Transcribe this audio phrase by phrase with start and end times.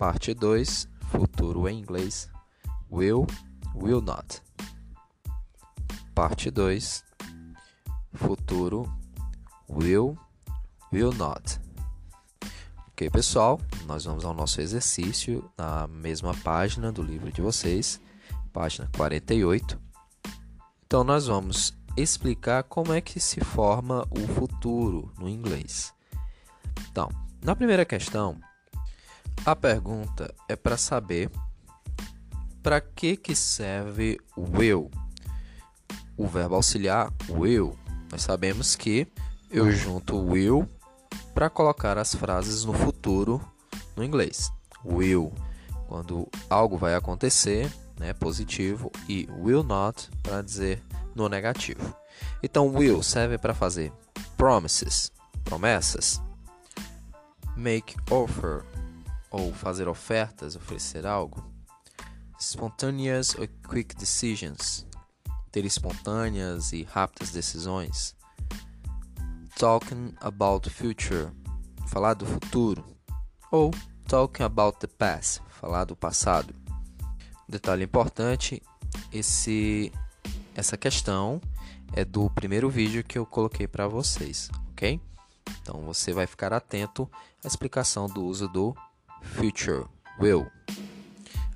[0.00, 2.30] Parte 2, futuro em inglês.
[2.90, 3.26] Will,
[3.74, 4.40] will not.
[6.14, 7.04] Parte 2,
[8.14, 8.90] futuro
[9.68, 10.16] will,
[10.90, 11.60] will not.
[12.88, 18.00] Ok, pessoal, nós vamos ao nosso exercício na mesma página do livro de vocês,
[18.54, 19.78] página 48.
[20.86, 25.92] Então, nós vamos explicar como é que se forma o futuro no inglês.
[26.90, 27.10] Então,
[27.44, 28.40] na primeira questão,
[29.44, 31.30] a pergunta é para saber
[32.62, 34.90] para que que serve o.
[36.16, 37.78] O verbo auxiliar will.
[38.12, 39.06] Nós sabemos que
[39.50, 40.68] eu junto will
[41.32, 43.40] para colocar as frases no futuro
[43.96, 44.52] no inglês.
[44.84, 45.32] Will
[45.88, 50.82] quando algo vai acontecer, né, positivo e will not para dizer
[51.14, 51.94] no negativo.
[52.42, 53.92] Então will serve para fazer
[54.36, 55.10] promises,
[55.44, 56.20] promessas.
[57.56, 58.64] Make offer
[59.30, 61.44] ou fazer ofertas, oferecer algo.
[62.38, 64.86] Spontaneous or quick decisions,
[65.52, 68.16] ter espontâneas e rápidas decisões.
[69.56, 71.30] Talking about the future,
[71.86, 72.84] falar do futuro.
[73.52, 73.70] Ou
[74.08, 76.54] talking about the past, falar do passado.
[77.48, 78.62] Detalhe importante,
[79.12, 79.92] esse
[80.54, 81.40] essa questão
[81.92, 85.00] é do primeiro vídeo que eu coloquei para vocês, ok?
[85.60, 87.10] Então você vai ficar atento
[87.44, 88.74] à explicação do uso do
[89.22, 89.86] future
[90.20, 90.46] will.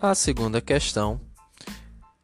[0.00, 1.20] A segunda questão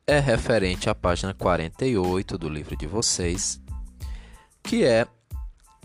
[0.07, 3.61] é referente à página 48 do livro de vocês,
[4.63, 5.07] que é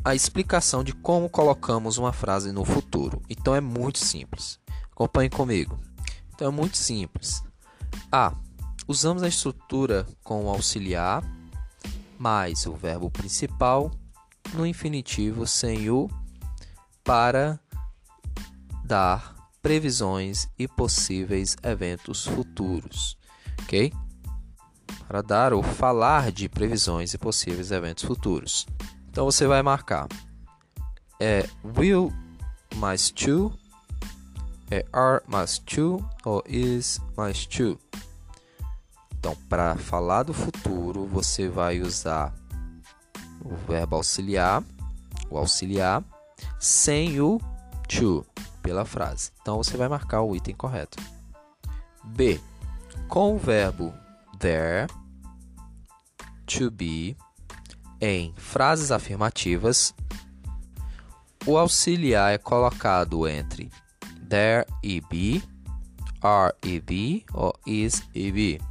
[0.04, 3.22] a explicação de como colocamos uma frase no futuro.
[3.30, 4.60] Então é muito simples.
[4.92, 5.80] Acompanhe comigo.
[6.34, 7.44] Então é muito simples.
[8.12, 8.34] A.
[8.88, 11.24] Usamos a estrutura com o auxiliar
[12.18, 13.90] mais o verbo principal
[14.54, 16.10] no infinitivo sem o
[17.04, 17.60] para
[18.84, 23.18] dar previsões e possíveis eventos futuros,
[23.64, 23.92] ok?
[25.08, 28.66] Para dar ou falar de previsões e possíveis eventos futuros.
[29.10, 30.08] Então você vai marcar
[31.20, 31.46] é
[31.78, 32.14] will
[32.76, 33.52] mais to,
[34.72, 37.78] é are mais to ou is mais to.
[39.20, 42.34] Então, para falar do futuro, você vai usar
[43.44, 44.64] o verbo auxiliar,
[45.30, 46.02] o auxiliar,
[46.58, 47.38] sem o
[47.90, 48.26] to
[48.70, 49.32] pela frase.
[49.42, 51.02] Então você vai marcar o item correto.
[52.06, 52.40] B.
[53.08, 53.92] Com o verbo
[54.38, 54.86] there,
[56.46, 57.18] to be,
[58.00, 59.96] em frases afirmativas,
[61.48, 63.72] o auxiliar é colocado entre
[64.30, 65.42] there e be,
[66.22, 68.62] are e be ou is e be.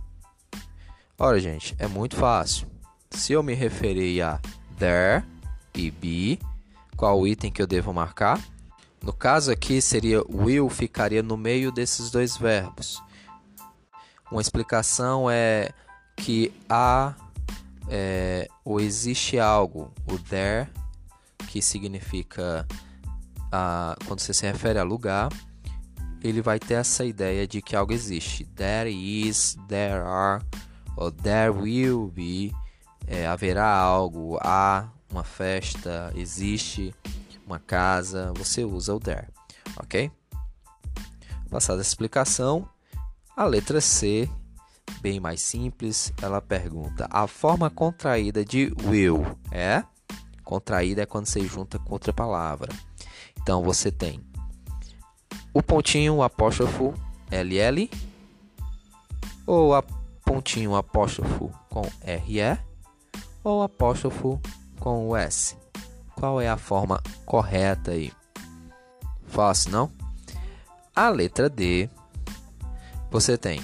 [1.18, 2.68] Ora, gente, é muito fácil.
[3.10, 4.40] Se eu me referir a
[4.78, 5.24] there
[5.74, 6.38] e be,
[6.96, 8.40] qual item que eu devo marcar?
[9.02, 13.02] No caso aqui seria will ficaria no meio desses dois verbos.
[14.30, 15.70] Uma explicação é
[16.16, 17.14] que há
[17.88, 20.68] é, ou existe algo, o there,
[21.48, 22.66] que significa
[23.50, 25.30] a, quando você se refere a lugar,
[26.22, 28.44] ele vai ter essa ideia de que algo existe.
[28.44, 30.44] There is, there are,
[30.96, 32.52] ou there will be,
[33.06, 36.94] é, haverá algo, há uma festa, existe
[37.48, 39.26] uma casa, você usa o there,
[39.78, 40.12] ok?
[41.50, 42.68] Passada essa explicação,
[43.34, 44.28] a letra C,
[45.00, 49.82] bem mais simples, ela pergunta: a forma contraída de will é?
[50.44, 52.70] Contraída é quando você junta com outra palavra.
[53.40, 54.22] Então você tem
[55.54, 56.92] o pontinho, o apóstrofo
[57.30, 57.90] LL,
[59.46, 59.82] ou a
[60.22, 62.58] pontinho, apóstrofo com RE,
[63.42, 64.38] ou apóstrofo
[64.78, 65.56] com o S.
[66.18, 68.12] Qual é a forma correta aí?
[69.28, 69.92] Fácil, não?
[70.94, 71.88] A letra D,
[73.08, 73.62] você tem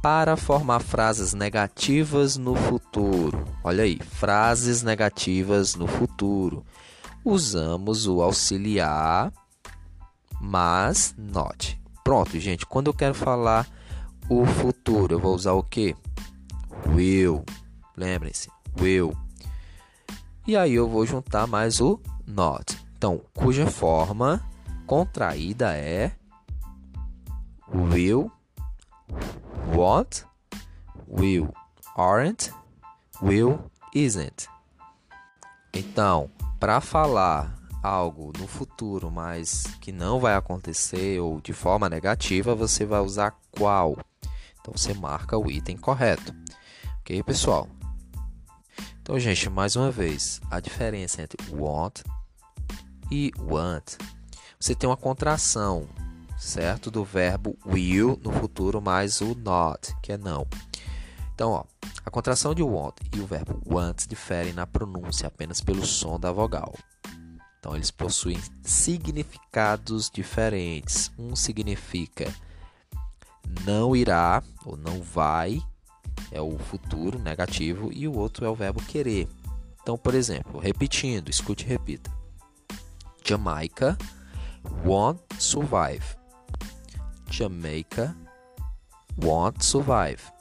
[0.00, 3.44] para formar frases negativas no futuro.
[3.64, 6.64] Olha aí, frases negativas no futuro.
[7.24, 9.32] Usamos o auxiliar,
[10.40, 11.82] mas not.
[12.04, 12.64] Pronto, gente.
[12.64, 13.68] Quando eu quero falar
[14.28, 15.96] o futuro, eu vou usar o que?
[16.94, 17.44] Will.
[17.96, 18.48] Lembrem-se,
[18.80, 19.16] will.
[20.46, 22.78] E aí eu vou juntar mais o not.
[22.96, 24.42] Então, cuja forma
[24.86, 26.12] contraída é
[27.72, 28.30] will,
[29.74, 30.24] won't,
[31.08, 31.52] will,
[31.96, 32.52] aren't,
[33.22, 33.58] will,
[33.94, 34.48] isn't.
[35.72, 42.54] Então, para falar algo no futuro, mas que não vai acontecer ou de forma negativa,
[42.54, 43.96] você vai usar qual.
[44.60, 46.32] Então você marca o item correto.
[47.00, 47.68] Ok, pessoal?
[49.02, 52.02] Então, gente, mais uma vez, a diferença entre want
[53.10, 53.96] e want.
[54.60, 55.88] Você tem uma contração,
[56.38, 56.88] certo?
[56.88, 60.46] Do verbo will no futuro mais o not, que é não.
[61.34, 61.64] Então, ó,
[62.06, 66.30] a contração de want e o verbo want diferem na pronúncia apenas pelo som da
[66.30, 66.72] vogal.
[67.58, 71.10] Então, eles possuem significados diferentes.
[71.18, 72.32] Um significa
[73.64, 75.60] não irá ou não vai,
[76.32, 79.28] é o futuro negativo, e o outro é o verbo querer.
[79.82, 82.10] Então, por exemplo, repetindo, escute e repita.
[83.24, 83.96] Jamaica
[84.84, 86.04] won't survive.
[87.30, 88.16] Jamaica
[89.22, 90.32] won't survive.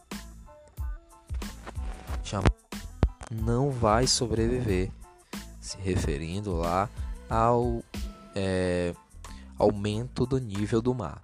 [3.31, 4.91] não vai sobreviver,
[5.59, 6.89] se referindo lá
[7.29, 7.81] ao
[8.35, 8.93] é,
[9.57, 11.21] aumento do nível do mar.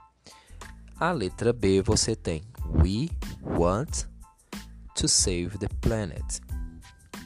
[1.00, 3.10] A letra B você tem We
[3.44, 4.06] want
[4.98, 6.42] to save the planet.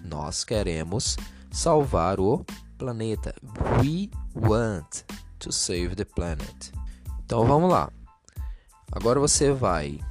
[0.03, 1.15] Nós queremos
[1.51, 2.45] salvar o
[2.77, 3.33] planeta.
[3.81, 5.03] We want
[5.39, 6.71] to save the planet.
[7.23, 7.89] Então vamos lá.
[8.91, 10.01] Agora você vai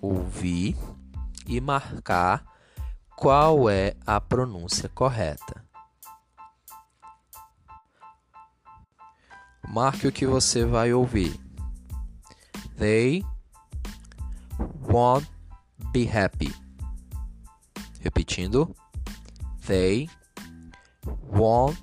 [0.00, 0.76] ouvir
[1.46, 2.44] e marcar
[3.14, 5.64] qual é a pronúncia correta.
[9.68, 11.38] Marque o que você vai ouvir.
[12.76, 13.24] They
[14.88, 15.30] won't
[15.92, 16.52] be happy.
[18.02, 18.74] Repetindo.
[19.66, 20.08] They
[21.28, 21.78] won't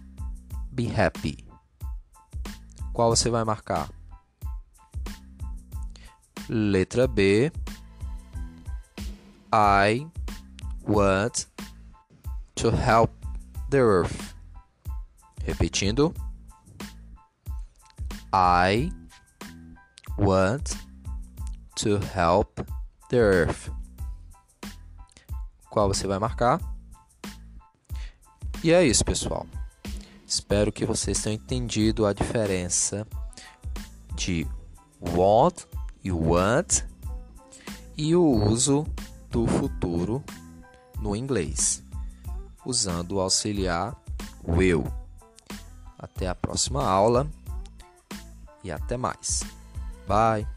[0.74, 1.46] be happy.
[2.94, 3.90] Qual você vai marcar?
[6.50, 7.52] Letra B.
[9.52, 10.08] I
[10.88, 11.48] want
[12.56, 13.12] to help
[13.70, 14.34] the earth.
[15.46, 16.14] Repetindo.
[18.34, 18.92] I
[20.18, 20.76] want
[21.76, 22.62] to help
[23.10, 23.70] the earth.
[25.78, 26.60] Qual você vai marcar?
[28.64, 29.46] E é isso, pessoal.
[30.26, 33.06] Espero que vocês tenham entendido a diferença
[34.16, 34.48] de
[35.00, 35.66] want
[36.04, 36.82] e want
[37.96, 38.88] e o uso
[39.30, 40.24] do futuro
[41.00, 41.84] no inglês,
[42.66, 43.96] usando o auxiliar
[44.44, 44.84] will.
[45.96, 47.30] Até a próxima aula
[48.64, 49.44] e até mais.
[50.08, 50.57] Bye!